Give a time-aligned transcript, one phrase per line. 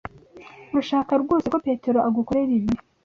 [0.71, 2.71] Urashaka rwose ko Petero agukorera ibi?